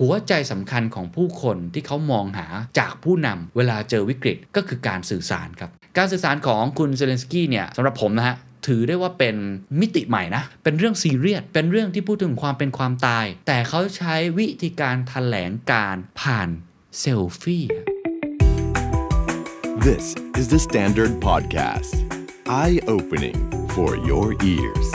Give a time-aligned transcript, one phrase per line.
[0.00, 2.46] หัวใจสำคัญของผู้คนที่เขามองหา
[2.78, 9.36] จากผู้นำเวลาเจอวิกฤตก็คือการสื่อสารครับ การสื่อสารของคุณเซเลนสกี้เนี่ยสำหรับผมนะฮะถือได้ว่าเป็น
[9.80, 16.48] มิติใหม่นะ เป็นเรื่องซีเรียส เป็นเรื่องที่พูดถึงความเป็นความตาย แต่เขาใช้วิธีการถแถลงการผ่าน
[16.98, 17.66] เซลฟี่
[19.88, 20.06] This
[20.40, 21.94] is the Standard Podcast.
[22.46, 23.38] Eye opening
[23.74, 24.88] for your ears.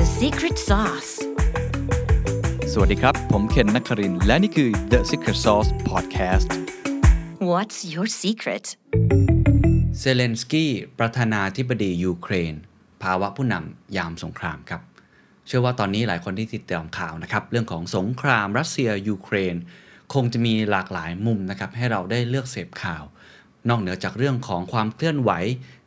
[0.00, 1.17] The secret sauce.
[2.80, 6.48] สวัสดีครับ ผมเคนนักครินทร์และนี่คือ The Secret Sauce Podcast
[7.50, 8.64] What's your secret?
[9.98, 12.54] เซเลนสกี้ประธานาธิบดียูเครน
[13.02, 14.82] ภาวะผู้นำยามสงครามครับ
[15.46, 19.56] เชื่อว่าตอนนี้หลายคนที่ติดตามข่าวนะครับ เรื่องของสงครามรัสเซียยูเครน
[20.14, 23.04] คงจะมีหลากหลายมุมนะครับ ให้เราได้เลือกเสพข่าว
[23.68, 25.30] นอกเหนือจากเรื่องของความเคลื่อนไหว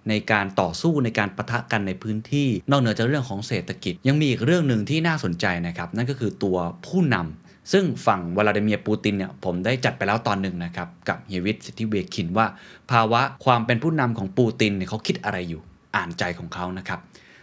[0.09, 12.45] ในการต่อสู้ในการปะทะกันในพื้นที่ นอกเหนือจากเรื่องของเศรษฐกิจ ยังมีอีกเรื่องหนึ่งที่น่าสนใจนะครับ นั่นก็คือตัวผู้นำซึ่งฝั่งวลาดิเมียร์ปูตินเนี่ยผมได้จัดไปแล้วตอนหนึ่งนะครับ กับเฮียวิทย์ สิทธิเวคินว่า
[12.91, 15.61] ภาวะความเป็นผู้นำของปูตินเนี่ยเขาคิดอะไรอยู่
[15.95, 16.99] อ่านใจของเขานะครับ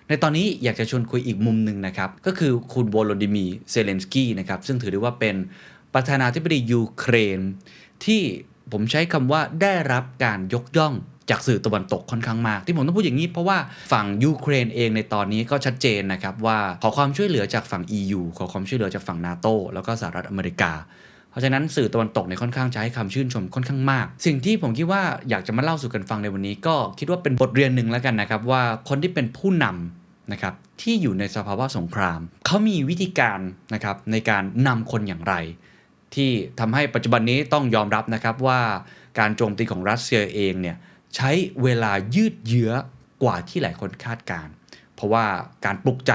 [0.09, 5.37] ในตอนนี้อยากจะชวนคุยอีกมุมหนึ่งนะครับ ก็คือคุณโวโลดิมีร์เซเลนสกี้นะครับ ซึ่งถือได้ว่าเป็น
[5.95, 7.41] ประธานาธิบดียูเครน
[8.05, 8.23] ที่
[8.73, 10.95] ผมใช้คำว่าได้รับการยกย่อง
[11.31, 13.59] จากสื่อตะวันตกค่อนข้างมาก ที่ผมต้องพูดอย่างนี้ เพราะว่า
[13.93, 20.73] ฝั่งยูเครนเองในตอนนี้ก็ชัดเจนนะครับว่าขอความช่วยเหลือจากฝั่ง EU ขอความช่วยเหลือจากฝั่งนาโตแล้วก็สหรัฐอเมริกา
[21.31, 33.41] เพราะฉะนั้นสื่อตะวันตกเนี่ยค่อนข้างจะให้คำชื่นชมค่อนข้างมาก สิ่งที่ผมคิดว่าอยากจะมาเล่าสู่กันฟังในวันนี้ ก็คิดว่าเป็นบทเรียนหนึ่งแล้วกันนะครับ ว่าคนที่เป็นผู้นำนะครับที่อยู่ในสภาวะสงคราม เขามีวิธีการ
[33.75, 35.35] นะครับในการนำคนอย่างไร
[36.15, 38.61] ที่ทำให้ปัจจุบันนี้ต้องยอมรับนะครับว่า
[39.19, 40.77] การโจมตีของรัสเซียเองเนี่ย
[41.17, 41.31] ใช้
[41.63, 42.73] เวลายืดเยื้อ
[43.23, 44.53] กว่าที่หลายคนคาดการ์
[44.95, 45.25] เพราะว่า
[45.65, 46.13] การปลุกใจ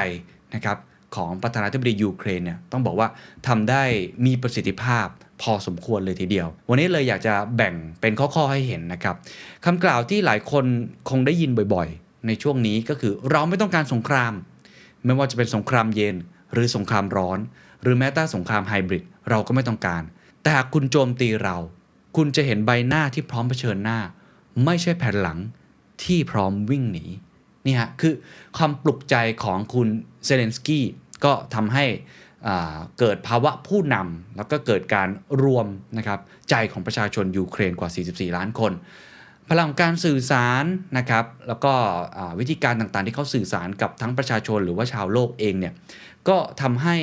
[0.55, 0.77] นะครับ
[1.15, 3.07] ของประธานาธิบดียูเครนเนี่ยต้องบอกว่า
[3.47, 3.83] ทำได้
[4.25, 5.07] มีประสิทธิภาพ
[5.41, 9.15] พอสมควรเลยทีเดียว วันนี้เลยอยากจะแบ่งเป็นข้อๆให้เห็นนะครับ
[9.65, 10.65] คำกล่าวที่หลายคน
[11.09, 14.33] คงได้ยินบ่อยๆ ในช่วงนี้ก็คือเราไม่ต้องการสงคราม
[15.05, 16.15] ไม่ว่าจะเป็นสงครามเย็น
[16.53, 17.39] หรือสงครามร้อน
[17.81, 20.03] หรือแม้แต่สงครามไฮบริดเราก็ไม่ต้องการ
[20.41, 21.57] แต่หากคุณโจมตีเรา
[22.17, 23.99] คุณจะเห็นใบหน้าที่พร้อมเผชิญหน้า
[24.65, 25.39] ไม่ใช่แผ่นหลัง
[26.03, 27.05] ที่พร้อมวิ่งหนี
[27.65, 28.13] นี่ฮะคือ
[28.57, 29.87] ความปลุกใจของคุณ
[30.25, 30.85] เซเลนสกี้
[31.25, 31.85] ก็ทำให้
[32.99, 35.07] เกิดภาวะผู้นำแล้วก็เกิดการ
[35.43, 36.19] รวมนะครับ
[36.49, 38.71] ใจของประชาชนยูเครนกว่า 44 ล้านคน
[39.49, 40.63] พลังการสื่อสาร
[40.97, 41.73] นะครับแล้วก็
[42.39, 45.73] วิธีการต่างๆ ที่เขาสื่อสารกับทั้งประชาชนหรือว่าชาวโลกเองเนี่ย
[46.27, 46.97] ก็ทำให้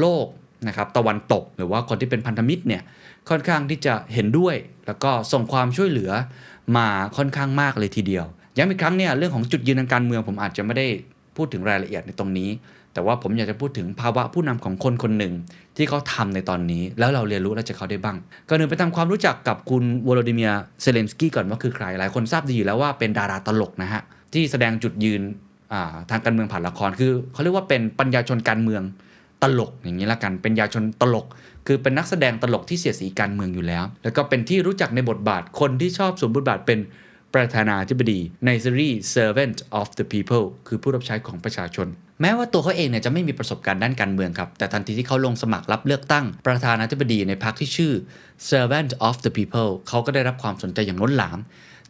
[0.00, 0.26] โลก
[0.68, 2.82] นะครับตะวันตกหรือว่าคนที่เป็นพันธมิตรเนี่ย
[3.28, 4.56] ค่อนข้างที่จะเห็นด้วย
[4.86, 6.10] แล้วก็ส่งความช่วยเหลือ
[6.76, 8.24] มาค่อนข้างมากเลยทีเดียว
[8.56, 10.86] ย้ำอีกครั้งเนี่ยเรื่องของจุดยืนทางการเมืองผมอาจจะไม่ได้
[11.36, 12.50] พูดถึงรายละเอียดในตรงนี้
[12.94, 15.34] แต่ว่าผมอยากจะพูดถึงภาวะผู้นำของคนคนหนึ่ง
[15.76, 18.16] ที่เขาทำในตอนนี้ แล้วเราเรียนรู้อะไรจากเขาได้บ้าง
[18.48, 20.50] ก่อนอื่นไปทำความรู้จักกับคุณวโลดิเมีย
[20.82, 28.82] เซเลนสกี้ก่อนว่าคือใคร หลายคนทราบดีอยู่แล้วว่าเป็นดาราตลกนะฮะที่แสดงจุดยืนาทางการเมืองผ่านละครคือเขาเรียกว่าเป็นปัญญาชนการเมือง
[29.42, 31.26] ตลกอย่างนี้ละกันเป็นยาชนตลก
[31.66, 36.78] คือเป็นนักแสดงตลกที่เสียสีการเมืองอยู่แล้ว แล้วก็เป็นที่รู้จักในบทบาทคนที่ชอบสวมบทบาทเป็น
[37.34, 41.88] ประธานาธิบดีในซีรีส์ Servant of the People คือผู้รับใช้ของประชาชน
[42.20, 47.92] แม้ว่าตัวเขาเองเนี่ยจะไม่มีประสบการณ์ด้านการเมืองครับ แต่ทันทีที่เขาลงสมัครรับเลือกตั้ง ประธานาธิบดีในพรรคที่ชื่อ
[48.50, 51.38] Servant of the People เขาก็ได้รับความสนใจอย่างล้นหลาม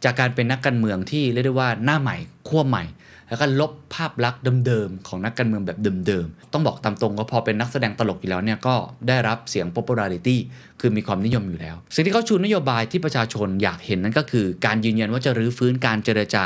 [0.03, 2.17] จากการเป็นนักการเมืองที่เรียกได้ว่าหน้าใหม่
[2.47, 2.83] ขั้วใหม่
[3.31, 5.77] แล้วก็ลบภาพลักษณ์เดิมๆของนักการเมืองแบบ
[6.07, 8.75] เดิมๆ ต้องบอกตามตรงว่าพอเป็นนักแสดงตลกอยู่แล้วเนี่ยก็
[9.07, 10.37] ได้รับเสียง popularity
[10.79, 16.45] คือมีความนิยมอยู่แล้ว สิ่งที่เขาชูนโยบายที่ประชาชนอยากเห็นนั่นก็คือ การยืนยันว่าจะรื้อฟื้นการเจรจา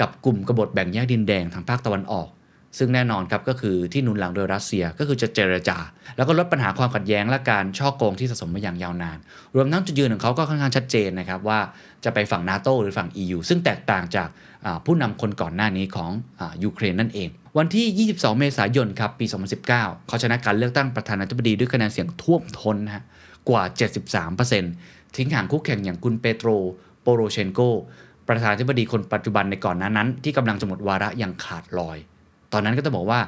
[0.00, 2.28] กับกลุ่มกบฏแบ่งแยกดินแดงทางภาคตะวันออก
[2.78, 5.78] ซึ่งแน่นอนครับก็คือที่หนุนหลังโดยรัสเซียก็คือจะเจรจา
[6.16, 9.18] แล้วก็ลดปัญหาความขัดแย้งและการช่อโกงที่สะสมมาอย่างยาวนาน
[9.54, 11.60] รวมทั้งจุดยืนของเขาก็ค่อนข้างชัดเจนนะครับว่า
[12.04, 14.28] จะไปฝั่งนาโตหรือฝั่ง EU ซึ่งแตกต่างจาก
[14.86, 23.04] ผู้นำคนก่อนหน้านี้ของอยูเครนนั่นเอง วันที่ 22 เมษายนครับปี 2019 เขาชนะการเลือกตั้งประธานาธิบดีด้วยคะแนนเสียงท่วมท้นนะฮะ
[23.48, 23.62] กว่า
[24.38, 26.48] 73%ทิ้งห่างคู่แข่งอย่างคุณเปโตร
[27.02, 27.60] โปโรเชนโก
[28.28, 31.98] ประธานาธิบดีคนปัจจุบันในก่อนหน้านั้น ที่กำลังจะหมดวาระอย่างขาดลอย
[32.54, 33.20] ตอนนั้นก็ต้องบอกว่า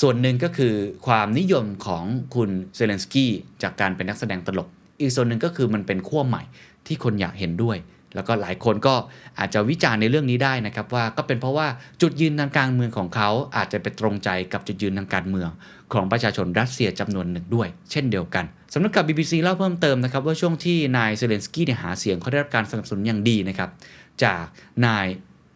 [0.00, 0.74] ส่วนหนึ่งก็คือ
[1.06, 2.04] ความนิยมของ
[2.34, 3.30] คุณเซเลนสกี้
[3.62, 4.68] จากการเป็นนักแสดงตลก
[5.00, 6.42] อีกส่วนหนึ่งก็คือมันเป็นขั้วใหม่
[6.86, 7.76] ที่คนอยากเห็นด้วย
[8.14, 8.94] แล้วก็หลายคนก็
[9.38, 11.66] อาจจะวิจารณ์ในเรื่องนี้ได้นะครับว่าก็เป็นเพราะว่า
[12.02, 15.50] จุดยืนทางการเมืองของเขาอาจจะไปตรงใจกับจุดยืนทางการเมือง
[15.92, 23.70] ของประชาชนรัสเซียจำนวนหนึ่งด้วย เช่นเดียวกันสำนักข่าว BBC เล่าเพิ่มเติมนะครับว่าช่วงที่นายเซเลนสกี้เนี่ยหาเสียงเขาได้รับการสนับสนุนอย่างดีนะครับ
[24.24, 24.44] จาก
[24.86, 25.06] นาย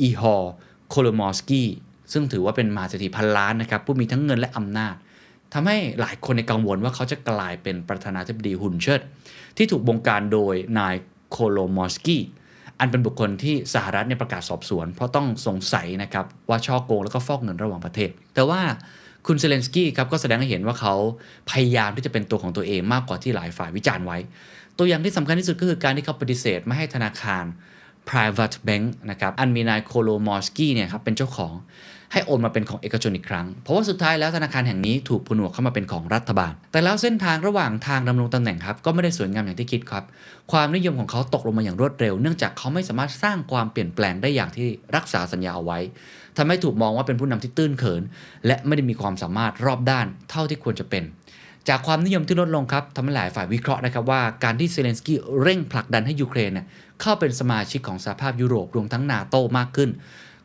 [0.01, 0.53] อีฮอร์
[0.89, 1.69] โคโลมอสกี้
[2.13, 4.95] ซึ่งถือว่าเป็นมหาเศรษฐีพันล้านนะครับผู้มีทั้งเงินและอำนาจ
[5.53, 9.01] ทำให้หลายคนในกังวลว่าเขาจะกลายเป็นประธานาธิบดีหุ่นเชิด
[9.57, 10.95] ที่ถูกบงการโดยนาย
[11.31, 12.23] โคโลมอสกี้
[12.79, 18.61] อันเป็นบุคคลที่สหรัฐเนี่ยประกาศสอบสวน เพราะต้องสงสัยนะครับว่าฉ้อโกงแล้วก็ฟอกเงินระหว่างประเทศ แต่ว่า
[19.27, 20.95] คุณเซเลนสกี้ครับก็แสดงให้เห็นว่าเขา
[21.51, 24.19] พยายามที่จะเป็นตัวของตัวเองมากกว่าที่หลายฝ่ายวิจารณ์ไว้
[24.79, 27.45] ตัวอย่างที่สำคัญที่สุดก็คือการที่เขาปฏิเสธไม่ให้ธนาคาร
[28.09, 31.53] private bank นะครับอันมีนายโคโลมอสกี้เนี่ยครับเป็นเจ้าของ
[32.13, 40.05] ให้โอนมาเป็นของเอกชนอีกครั้ง เพราะว่าสุดท้ายแล้วธนาคารแห่งนี้ถูกผนวกเข้ามาเป็นของรัฐบาล แต่แล้วเส้นทางระหว่างทางดำรงตำแหน่งครับก็ไม่ได้สวยงามอย่างที่คิดครับ
[40.53, 44.67] ความนิยมของเขาตกลงมาอย่างรวดเร็ว เนื่องจากเขาไม่สามารถสร้างความเปลี่ยนแปลงได้อย่างที่
[44.97, 45.79] รักษาสัญญาเอาไว้
[46.37, 48.03] ทำให้ถูกมองว่าเป็นผู้นำที่ตื้นเขิน
[48.47, 51.05] และไม่ได้มีความสามารถรอบด้านเท่าที่ควรจะเป็น
[51.69, 56.67] จากความนิยมที่ลดลงครับทำให้หลายฝ่ายวิเคราะห์นะครับว่าการที่เซเลนสกี้เร่งผลักดันให้ยูเครนเนี่ย
[57.01, 59.91] เข้าเป็นสมาชิกของสหภาพยุโรปรวมทั้งนาโตมากขึ้น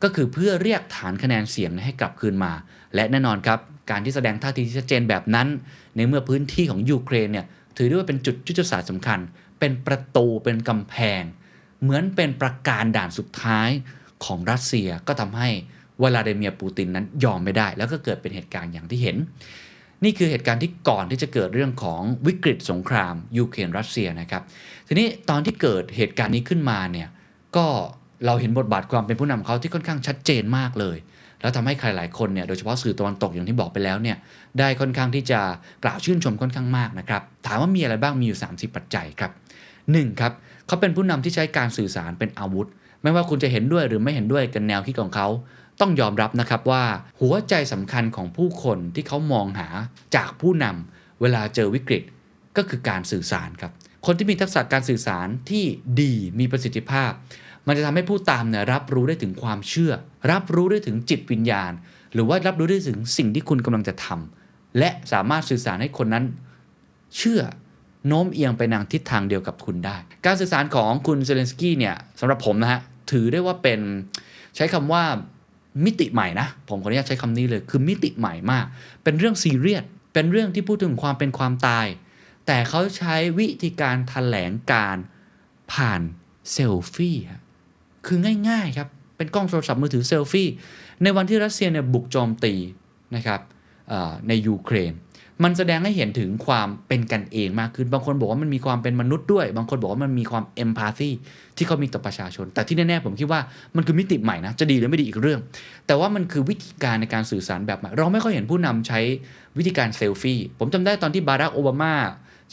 [0.03, 2.53] ก็คือเพื่อเรียกฐานคะแนนเสียงให้กลับคืนมา
[2.95, 3.59] และแน่นอนครับ
[3.89, 5.47] การที่แสดงท่าทีที่ชัดเจนแบบนั้น
[5.95, 7.45] ในเมื่อพื้นที่ของยูเครนเนี่ย
[7.77, 9.19] ถือได้ว่าเป็นจุดยุทธศาสตร์สำคัญ
[9.59, 11.23] เป็นประตูเป็นกำแพง
[11.81, 13.69] เหมือนเป็นปราการด่านสุดท้าย
[14.25, 15.49] ของรัสเซียก็ทำให้
[16.03, 19.17] วลาดิเมียร์ปูตินนั้นยอมไม่ได้ แล้วก็เกิดเป็นเหตุการณ์อย่างที่เห็น
[20.03, 24.43] นี่คือเหตุการณ์ที่ก่อนที่จะเกิดเรื่องของวิกฤตสงครามยูเครนรัสเซียนะครับ
[24.87, 27.09] ทีนี้ตอนที่เกิดเหตุการณ์นี้ขึ้นมาเนี่ย
[27.57, 27.67] ก็
[28.25, 30.97] เราเห็นบทบาทความเป็นผู้นำเขาที่ค่อนข้างชัดเจนมากเลย
[31.41, 34.17] แล้วทำให้ใครหลายคนเนี่ยโดยเฉพาะสื่อตะวันตกอย่างที่บอกไปแล้วเนี่ย
[34.59, 35.39] ได้ค่อนข้างที่จะ
[35.83, 39.31] กล่าวชื่นชมค่อนข้างมากนะครับถามว่ามีอะไรบ้างมีอยู่ 30 ปัจจัยครับ
[39.75, 40.19] 1.
[40.19, 40.33] ครับ
[40.67, 42.67] เขาเป็นผู้นำที่ใช้การสื่อสารเป็นอาวุธ
[43.03, 45.27] ไม่ว่าคุณจะเห็นด้วยหรือไม่เห็นด้วยกันแนวคิดของเขา
[45.81, 46.83] ต้องยอมรับนะครับว่า
[47.21, 49.67] หัวใจสำคัญของผู้คนที่เขามองหา
[50.15, 52.03] จากผู้นำเวลาเจอวิกฤต
[52.57, 53.71] ก็คือการสื่อสารครับ
[54.05, 55.65] คนที่มีทักษะการสื่อสารที่
[56.01, 57.11] ดีมีประสิทธิภาพ
[57.67, 59.93] มันจะทำให้ผู้ตามเนี่ยรับรู้ได้ถึงความเชื่อ
[60.31, 61.71] รับรู้ได้ถึงจิตวิญญาณ
[62.13, 66.25] หรือว่ารับรู้ได้ถึงสิ่งที่คุณกำลังจะทำและสามารถสื่อสารให้คนนั้น
[67.17, 67.41] เชื่อ
[68.07, 72.79] โน้มเอียงไปในทิศทางเดียวกับคุณได้ การสื่อสารของคุณเซเลนสกี้เนี่ยสำหรับผมนะฮะ
[73.11, 73.79] ถือได้ว่าเป็น
[74.55, 75.03] ใช้คำว่า
[75.85, 78.65] มิติใหม่นะ ผมขออนุญาตใช้คำนี้เลยคือมิติใหม่มาก
[79.03, 79.83] เป็นเรื่องซีเรียส
[80.13, 81.87] เป็นเรื่องที่พูดถึงความเป็นความตาย
[82.47, 84.97] แต่เขาใช้วิธีการถแถลงการ
[85.73, 86.01] ผ่าน
[86.51, 87.41] เซลฟี่ฮะ
[88.07, 88.19] คือ
[88.49, 88.87] ง่าย ๆ ครับ
[89.17, 90.47] เป็นกล้องโทรศัพท์มือถือเซลฟี่
[91.03, 92.53] ในวันที่รัสเซียเนี่ยบุกโจมตี
[93.15, 93.41] นะครับ
[94.27, 94.93] ในยูเครน
[95.43, 101.09] มันแสดงให้เห็นถึงความเป็นกันเองมากขึ้น บางคนบอกว่ามันมีความเป็นมนุษย์ด้วย บางคนบอกว่ามันมีความเอมพาธี
[101.57, 103.41] ที่เขามีต่อประชาชน แต่ที่แน่ๆผมคิดว่า
[103.75, 105.39] มันคือมิติใหม่นะ จะดีหรือไม่ดีอีกเรื่อง
[105.87, 108.99] แต่ว่ามันคือวิธีการในการสื่อสารแบบใหม่ เราไม่ค่อยเห็นผู้นำใช้
[109.57, 111.93] วิธีการเซลฟี่ ผมจำได้ตอนที่บารักโอบามา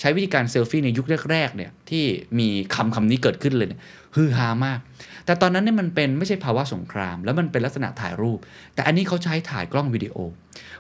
[0.00, 2.04] ใช้วิธีการเซลฟี่ในยุคแรกๆเนี่ยที่
[2.38, 3.80] มีคำคำนี้เกิดขึ้นเลยเนี่ย
[4.14, 4.78] ฮือฮามาก
[5.26, 8.38] แต่ตอนนั้นเนี่ยมันเป็นไม่ใช่ภาวะสงคราม แล้วมันเป็นลักษณะถ่ายรูป
[8.74, 10.16] แต่อันนี้เขาใช้ถ่ายกล้องวิดีโอ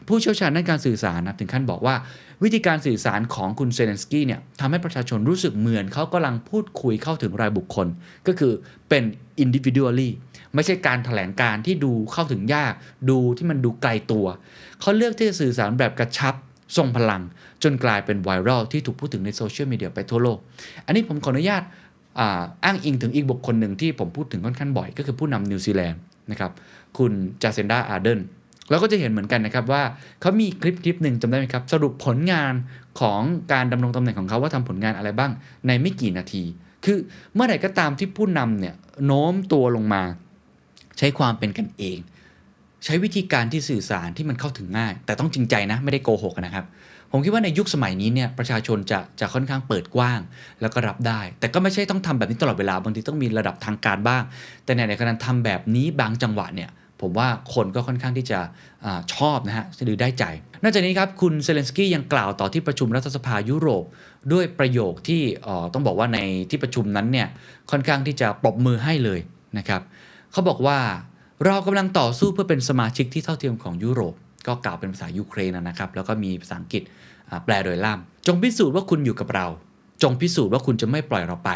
[0.06, 1.94] ผู้เชี่ยวชาญด้านการสื่อสารนะถึงขั้นบอกว่า
[2.42, 7.86] วิธีการสื่อสารของคุณเซเลนสกี้เนี่ยทำให้ประชาชนรู้สึกเหมือนเขากำลังพูดคุยเข้าถึงรายบุคคล
[8.26, 8.52] ก็คือ
[8.88, 9.04] เป็น
[9.44, 10.10] individually
[10.54, 12.72] ไม่ใช่การแถลงการณ์ที่ดูเข้าถึงยาก
[13.10, 14.26] ดูที่มันดูไกลตัว
[14.80, 16.34] เขาเลือกที่จะสื่อสารแบบกระชับ
[16.76, 17.22] ทรงพลัง
[17.62, 20.38] จนกลายเป็นไวรัลที่ถูกพูดถึงในโซเชียลมีเดียไปทั่วโลก
[20.86, 21.62] อันนี้ผมขออนุญาต
[22.64, 26.00] อ้างอิงถึงอีกบุคคลหนึ่งที่ผมพูดถึงค่อนข้างบ่อย ก็คือผู้นำนิวซีแลนด์
[26.30, 26.50] นะครับ
[26.98, 27.12] คุณ
[27.42, 28.20] จาซินดาอาร์เดิร์น
[28.70, 29.82] เราก็จะเห็นเหมือนกันนะครับว่า
[30.20, 32.54] เขามีคลิปคลิปหนึ่งจำได้ไหมครับ สรุปผลงาน
[33.00, 33.20] ของ
[33.52, 35.30] การดำรงตำแหน่งของเขาว่าทำผลงานอะไรบ้าง
[35.66, 36.42] ในไม่กี่นาที
[36.84, 36.98] คือ
[37.34, 38.74] เมื่อไหร่ก็ตามที่ผู้นำเนี่ย
[39.06, 40.02] โน้มตัวลงมา
[40.98, 41.98] ใช้ความเป็นกันเอง
[42.84, 46.64] ใช้วิธีการที่สื่อสารที่มันเข้าถึงง่าย แต่ต้องจริงใจนะไม่ได้โกหกนะครับ
[47.10, 50.20] ผมคิดว่าในยุคสมัยนี้เนี่ยประชาชนจะจะค่อนข้างเปิดกว้าง
[50.60, 54.22] แล้วก็รับได้ แต่ก็ไม่ใช่ต้องทำแบบนี้ตลอดเวลาบางทีต้องมีระดับทางการบ้าง
[54.64, 56.70] แต่ในขณะทำแบบนี้บางจังหวะเนี่ย
[57.00, 58.40] ผมว่าคนก็ค่อนข้างที่จะ
[58.84, 60.24] อชอบนะฮะหรือได้ใจ
[60.62, 63.84] นอกจากนี้ครับคุณเซเลนสกี้ยังกล่าวต่อที่ประชุมรัฐสภายุโรป
[64.32, 65.22] ด้วยประโยคที่
[65.72, 66.18] ต้องบอกว่าใน
[66.50, 67.28] ที่ประชุมนั้นเนี่ย
[67.70, 69.20] ค่อนข้างที่จะปรบมือให้เลย
[69.58, 69.82] นะครับ
[70.32, 70.78] เขาบอกว่า
[71.44, 74.14] เรากำลังต่อสู้เพื่อเป็นสมาชิกที่เท่าเทียมของยุโรป
[74.46, 76.82] ก็กล่าวเป็นภาษายูเครนนะครับ แล้วก็มีภาษาอังกฤษ
[77.44, 79.46] แปลโดยล่าม จงพิสูจน์ว่าคุณอยู่กับเรา
[80.02, 81.50] จงพิสูจน์ว่าคุณจะไม่ปล่อยเราไป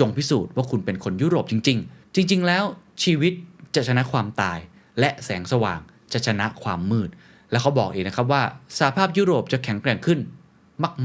[0.00, 2.64] จงพิสูจน์ว่าคุณเป็นคนยุโรปจริง ๆ จริง ๆ แล้ว
[3.02, 3.32] ชีวิต
[3.74, 4.58] จะชนะความตาย
[5.00, 5.80] และแสงสว่าง
[6.12, 7.10] จะชนะความมืด
[7.50, 8.42] แล้วเขาบอกเองนะครับว่า
[8.78, 10.18] สหภาพยุโรปจะแข็งแกร่งขึ้น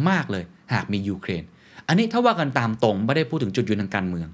[0.09, 0.43] มาก ๆ เลย
[0.73, 1.43] หากมียูเครน
[1.87, 4.27] อันนี้ถ้าว่ากันตามตรงไม่ได้พูดถึงจุดยืนทางการเมือง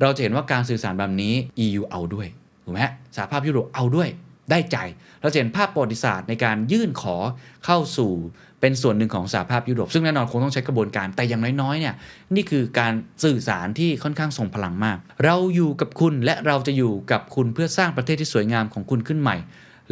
[0.00, 2.26] เราจะเห็นว่าการสื่อสารแบบนี้ EU เอาด้วย
[2.64, 2.80] ถูกไหม
[3.16, 4.08] สหภาพยุโรปเอาด้วย
[4.50, 4.76] ได้ใจ
[5.20, 7.16] เราจะเห็นภาพประวัติศาสตร์ในการยื่นขอ
[7.64, 8.12] เข้าสู่
[8.60, 11.94] เป็นส่วนหนึ่งของสหภาพยุโรป ซึ่งแน่นอนคงต้องใช้กระบวนการแต่อย่างน้อยๆเนี่ย
[12.34, 12.92] นี่คือการ
[13.24, 19.36] สื่อสารที่ค่อนข้างทรงพลังมาก เราอยู่กับคุณและเราจะอยู่กับคุณเพื่อสร้างประเทศที่สวยงามของคุณขึ้นใหม่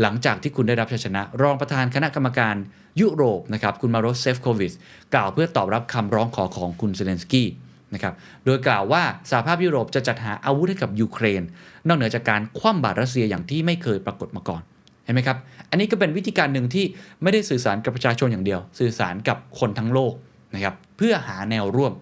[0.00, 2.54] หลังจากที่คุณได้รับชัยชนะ รองประธานคณะกรรมการ
[3.00, 4.72] ยุโรปนะครับคุณมาโรสเซฟโควิช
[5.14, 7.48] กล่าวเพื่อตอบรับคำร้องขอของคุณเซเลนสกี้
[7.94, 11.42] นะครับ โดยกล่าวว่าสหภาพยุโรปจะจัดหาอาวุธให้กับยูเครน
[11.86, 14.62] นอกเหนือจากการคว่ำบาตรรัสเซียอย่างที่ไม่เคยปรากฏมาก่อน
[15.04, 15.38] เห็นไหมครับ
[15.70, 16.84] อันนี้ก็เป็นวิธีการหนึ่งที่
[17.22, 20.12] ไม่ได้สื่อสารกับประชาชนอย่างเดียว สื่อสารกับคนทั้งโลก
[20.54, 21.92] นะครับ เพื่อหาแนวร่วม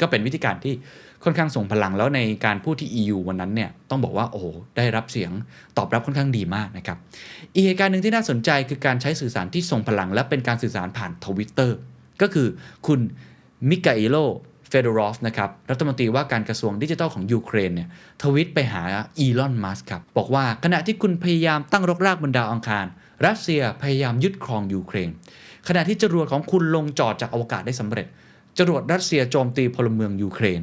[0.00, 0.74] ก็เป็นวิธีการที่
[1.24, 5.30] ค่อนข้างส่งพลังแล้วในการพูดที่ EU วันนั้นเนี่ยต้องบอกว่าโอ้โหได้รับเสียง
[5.76, 6.98] ตอบรับค่อนข้างดีมากนะครับ
[7.54, 11.76] อีกเหตุการณ์หนึ่งที่น่าสนใจคือการใช้สื่อสารที่ทรงพลังและเป็นการสื่อสารผ่านทวิตเตอร์
[12.22, 12.48] ก็คือ
[12.86, 13.00] คุณ
[13.70, 14.16] มิกาเอโล
[14.68, 17.88] เฟโดรอฟนะครับรัฐมนตรีว่าการกระทรวงดิจิทัลของยูเครนเนี่ย
[18.22, 18.82] ทวิตไปหา
[19.18, 22.86] อีลอนมัสก์ครับบอกว่าขณะที่คุณพยายามตั้งรกรากบนดาวอังคาร
[23.26, 25.08] รัสเซียพยายามยึดครองยูเครน
[25.68, 28.06] ขณะที่จรวดของคุณลงจอดจากอวกาศได้สำเร็จ
[28.58, 30.60] จรวดรัสเซียโจมตีพลเมืองยูเครน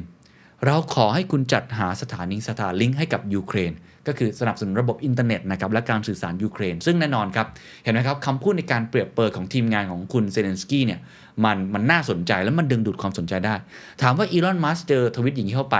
[0.64, 3.72] เราขอให้คุณจัดหาสถานี Starlink ให้กับยูเครน
[4.06, 7.46] ก็คือสนับสนุนระบบอินเทอร์เน็ตนะครับและการสื่อสารยูเครน ซึ่งแน่นอนครับ
[7.82, 11.00] เห็นไหมครับคำพูดในการเปรียบเปรยของทีมงานของคุณเซเลนสกี้เนี่ย
[11.44, 13.54] มันมันน่าสนใจและมันดึงดูดความสนใจได้
[14.02, 15.76] ถามว่าอีลอนมัสก์เจอทวิตอย่างนี้เข้าไป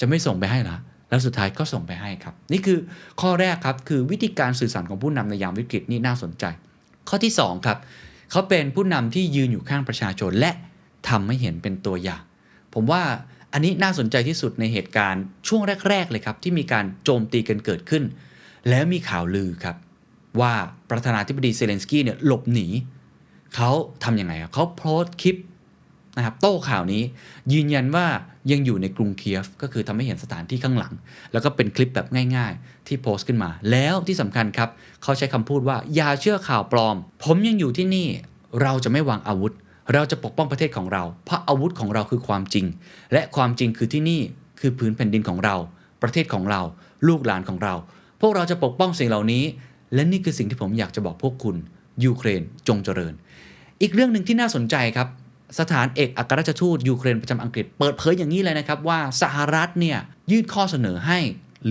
[0.00, 0.76] จะไม่ส่งไปให้หรอ
[1.08, 2.78] แล้วสุดท้ายก็ส่งไปให้ครับ นี่คือ
[3.20, 6.44] ข้อแรกครับคือวิธีการสื่อสารของผู้นำในยามวิกฤตนี่น่าสนใจ
[7.08, 7.78] ข้อที่2ครับ
[8.30, 10.50] เขาเป็นผู้นำที่ยืนอยู่ข้างประชาชนและ
[11.08, 12.22] ทำให้เห็นเป็นตัวอย่าง
[12.74, 13.02] ผมว่า
[13.52, 18.04] อันนี้น่าสนใจที่สุดในเหตุการณ์ช่วงแรก ๆ เลยครับ ที่มีการโจมตีกันเกิดขึ้น
[18.68, 19.76] แล้วมีข่าวลือครับ
[20.40, 20.52] ว่า
[20.90, 22.66] ประธานาธิบดีเซเลนสกี้เนี่ยหลบหนี
[23.54, 23.70] เขา
[24.04, 25.36] ทำยังไงเขาโพสต์คลิป
[26.16, 27.02] นะครับโต้ข่าวนี้
[27.52, 28.06] ยืนยันว่า
[28.50, 30.94] ยังอยู่ในกรุงเคียฟ ก็คือทำให้เห็นสถานที่ข้างหลัง
[31.32, 32.06] แล้วก็เป็นคลิปแบบ
[32.36, 34.70] ง่ายๆ ที่โพสต์ขึ้นมา แล้วที่สำคัญครับ
[35.02, 38.06] เขาใช้คำพูดว่า อย่าเชื่อข่าวปลอม ผมยังอยู่ที่นี่
[38.62, 39.52] เราจะไม่วางอาวุธ
[39.92, 42.66] เราจะปกป้องประเทศของเรา เพราะอาวุธของเราคือความจริง
[43.12, 44.20] และความจริงคือที่นี่
[44.60, 45.56] คือพื้นแผ่นดินของเรา
[46.02, 46.60] ประเทศของเรา
[47.08, 47.74] ลูกหลานของเรา
[48.20, 49.44] พวกเราจะปกป้องสิ่งเหล่านี้
[49.94, 51.56] และนี่คือสิ่งที่ผมอยากจะบอกพวกคุณ
[52.04, 53.14] ยูเครนจงเจริญ
[53.80, 55.08] อีกเรื่องหนึ่งที่น่าสนใจครับ
[55.60, 59.98] สถานเอกอัครราชทูตยูเครนประจำอังกฤษเปิดเผยอย่างนี้เลยนะครับว่าสหรัฐเนี่ย
[60.30, 61.18] ยื่นข้อเสนอให้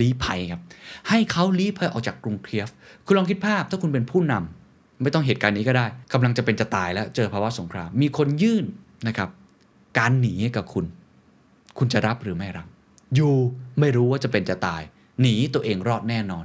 [0.00, 0.60] ลี้ภัยครับ
[1.08, 2.68] ให้เขาลี้ภัยออกจากกรุงเคียฟ
[3.06, 4.61] คุณลองคิดภาพถ้าคุณเป็นผู้นำ
[5.02, 8.64] ไม่ต้องเหตุการณ์นี้ก็ได้กำลังจะเป็นจะตายแล้วเจอภาวะสงคราม มีคนยื่น
[9.08, 9.28] นะครับ
[9.98, 10.84] การหนีให้กับคุณ
[11.78, 12.66] คุณจะรับหรือไม่รับ
[13.14, 13.34] อยู่
[13.80, 14.82] ไม่รู้ว่าจะเป็นจะตาย
[15.20, 16.44] หนีตัวเองรอดแน่นอน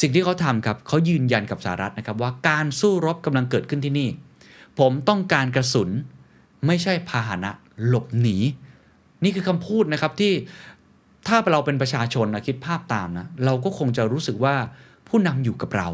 [0.00, 4.08] สิ่งที่เขาทำครับเขายืนยันกับสหรัฐนะครับ ว่าการสู้รบกำลังเกิดขึ้นที่นี่
[4.78, 5.90] ผมต้องการกระสุน
[6.66, 7.50] ไม่ใช่พาหนะ
[7.86, 8.36] หลบหนี
[9.24, 10.32] นี่คือคำพูดนะครับที่
[11.26, 14.54] ถ้าเราเป็นประชาชนนะคิดภาพตามนะเราก็คงจะรู้สึกว่า
[15.08, 15.88] ผู้นำอยู่กับเรา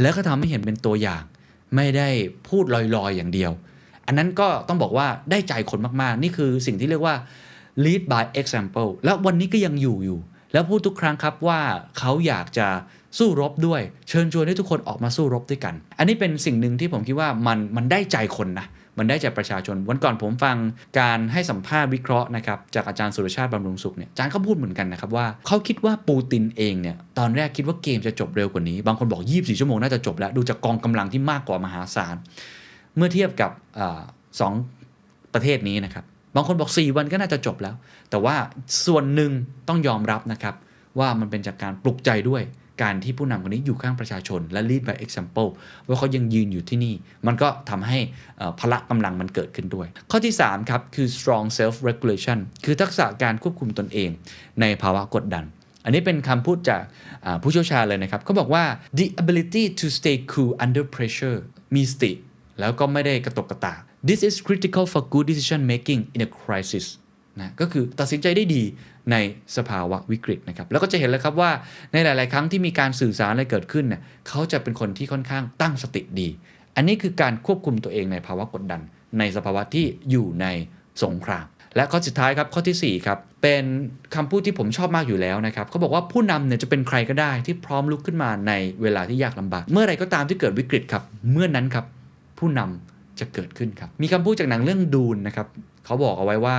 [0.00, 1.22] แล้วก็ทำให้เห็นเป็นตัวอย่าง
[1.76, 2.08] ไม่ได้
[2.48, 3.52] พูดลอยๆอย่างเดียว
[4.06, 7.16] อันนั้นก็ต้องบอกว่าได้ใจคนมากๆ นี่คือสิ่งที่เรียกว่า
[7.84, 10.18] lead by example แล้ววันนี้ก็ยังอยู่อยู่
[10.52, 11.60] แล้วพูดทุกครั้งครับว่า
[11.98, 12.68] เขาอยากจะ
[13.18, 18.66] สู้รบด้วย เชิญชวนให้ทุกคนออกมาสู้รบด้วยกัน อันนี้เป็นสิ่งหนึ่งที่ผมคิดว่ามันมันได้ใจคนนะ
[18.98, 20.56] มันได้ใจประชาชน วันก่อนผมฟัง
[21.00, 32.16] การให้สัมภาษณ์วิเคราะห์นะครับจากอาจารย์สุรชาติบำรุงสุขเนี่ยอาจารย์เขาพูดเหมือนกันนะครับว่าเขาคิดว่าปูตินเองเนี่ยตอนแรกคิดว่าเกมจะจบเร็วกว่านี้ บางคนบอก 24 ชั่วโมงน่าจะจบแล้ว ดูจากกองกำลังที่มากกว่ามหาศาล
[32.96, 33.80] เมื่อเทียบกับอ
[34.40, 34.52] สอง
[35.34, 36.04] ประเทศนี้นะครับ
[36.36, 37.74] บางคนบอก 4 วันก็น่าจะจบแล้ว
[38.10, 38.36] แต่ว่า
[38.86, 39.30] ส่วนหนึ่ง
[39.68, 40.54] ต้องยอมรับนะครับ
[40.98, 42.42] ว่ามันเป็นจากการปลุกใจด้วย
[42.82, 45.48] การที่ผู้นำคนนี้อยู่ข้างประชาชนและ lead by example
[45.86, 46.94] ว่าเขายังยืนอยู่ที่นี่
[47.26, 47.98] มันก็ทำให้
[48.60, 54.10] พละกำลังมันเกิดขึ้นด้วย ข้อที่ 3 ครับ คือ strong self regulation คือทักษะการควบคุมตนเอง
[54.60, 55.44] ในภาวะกดดัน
[55.84, 56.82] อันนี้เป็นคำพูดจาก
[57.42, 58.64] ผู้เชี่ยวชาญเลยนะครับเขาบอกว่า
[58.98, 61.38] the ability to stay cool under pressure
[61.74, 62.12] มีสติ
[62.60, 66.86] แล้วก็ไม่ได้กระตกกระตาก this is critical for good decision making in a crisis
[67.40, 68.62] นะก็คือตัดสินใจได้ดี
[69.10, 69.16] ใน
[69.56, 71.50] สภาวะวิกฤตนะครับแล้วก็จะเห็นเลยครับว่า
[71.92, 76.28] ในหลาย ๆ ครั้งที่มีการสื่อสารอะไรเกิดขึ้นเนี่ยเขาจะเป็นคนที่ค่อนข้างตั้งสติดี
[76.76, 78.80] อันนี้คือการควบคุมตัวเองในภาวะกดดัน
[79.18, 80.46] ในสภาวะที่อยู่ใน
[81.02, 81.46] สงคราม
[81.76, 83.64] และข้อสุดท้ายครับข้อทีสี่4ครับเป็น
[84.14, 91.84] คำพูดที่ผมชอบมากอยู่แล้วนะครับเขาบอกว่าผู้นำเนี่ยจะเป็นใครก็ได้ที่พร้อมลุกขึ้นมาในเวลาที่ยากลำบาก เมื่อไรก็ตามที่เกิดวิกฤตครับเมื่อนั้นครับ
[92.38, 95.46] ผู้นำจะเกิดขึ้นครับมีคำพูดจากหนังเรื่องดูนนะครับ
[95.84, 96.58] เขาบอกเอาไว้ว่า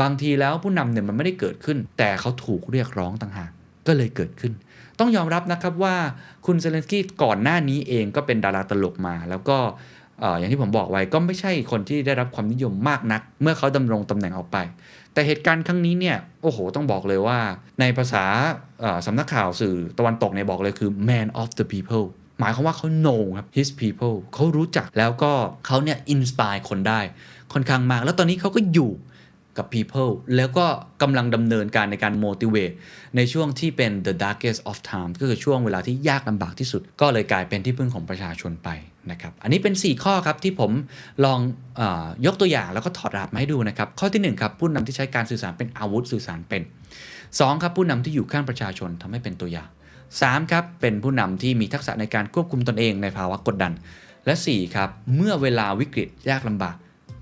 [0.00, 3.50] บางทีแล้วผู้นำเนี่ยมันไม่ได้เกิดขึ้น แต่เขาถูกเรียกร้องต่างหาก
[3.86, 4.52] ก็เลยเกิดขึ้น
[4.98, 5.96] ต้องยอมรับนะครับว่า
[6.46, 9.56] คุณเซเลนสกี้ก่อนหน้านี้เองก็เป็นดาราตลกมา แล้วก็
[10.22, 14.56] ออย่างที่ผมบอกไว้ก็ไม่ใช่คนที่ได้รับความนิยมมากนัก เมื่อเขาดำรงตำแหน่งออกไป
[15.12, 17.38] แต่เหตุการณ์ครั้งนี้เนี่ยโอ้โห ต้องบอกเลยว่า
[17.80, 18.24] ในภาษา
[19.06, 22.06] สำนักข่าวสื่อตะวันตกเนี่ยบอกเลยคือ man of the people
[22.40, 25.32] หมายความว่าเขา know ครับ his people เขารู้จักแล้วก็
[25.66, 27.00] เขาเนี่ย inspire คนได้
[27.52, 28.90] ค่อนข้างมาก แล้วตอนนี้เขาก็อยู่
[29.58, 30.66] กับ people แล้วก็
[31.02, 32.74] กำลังดำเนินการในการ motivate
[33.16, 38.68] ในช่วงที่เป็น the darkest of time ก็คือช่วงเวลาที่ยากลำบากที่สุด ก็เลยกลายเป็นที่พึ่งของประชาชนไป
[39.10, 40.70] นะครับ อันนี้เป็น 4 ข้อครับที่ผม
[41.24, 41.38] ลอง
[41.80, 41.82] อ
[42.26, 46.62] ยกตัวอย่างแล้วก็ถอดรหัสมาให้ดูนะครับ ข้อที่1ครับผู้นำที่ใช้การสื่อสารเป็นอาวุธสื่อสารเป็น
[47.12, 49.68] 2 ครับผู้นำที่อยู่ข้างประชาชนทำให้เป็นตัวอย่าง
[50.10, 53.72] 3 ครับเป็นผู้นำที่มีทักษะในการควบคุมตนเองในภาวะกดดัน
[54.26, 56.76] และ 4 ครับเมื่อเวลาวิกฤตยากลำบาก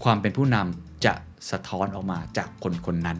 [0.04, 1.14] ความเป็นผู้นำจะ
[1.50, 3.18] สะท้อนออกมาจากคนคนนั้น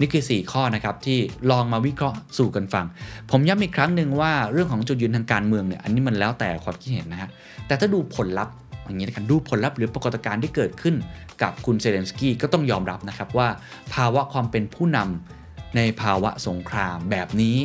[0.00, 1.18] นี่คือ 4 ข้อนะครับที่
[1.50, 2.86] ลองมาวิเคราะห์สู่กันฟัง
[3.30, 7.30] ผมย้ำอีกครั้งหนึ่งว่าเรื่องของจุดยืนทางการเมืองเนี่ยอันนี้มันแล้วแต่ความคิดเห็นนะฮะ
[7.66, 8.54] แต่ถ้าดูผลลัพธ์
[8.84, 10.94] อย่างนี้นะครับดูผลลัพธ์หรือปรากฏการณ์ที่เกิดขึ้น
[11.42, 13.48] กับคุณเซเลนสกี้ก็ต้องยอมรับนะครับว่า
[13.94, 17.56] ภาวะความเป็นผู้นำในภาวะสงครามแบบนี้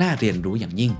[0.00, 0.92] น่าเรียนรู้อย่างยิ่ง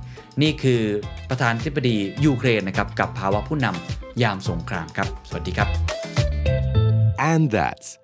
[0.42, 0.80] นี่คือ
[1.28, 5.68] ประธานธิบดียูเครนนะครับกับภาวะผู้นำยามสงครามครับ สวัสดีครับ
[7.30, 8.03] And that's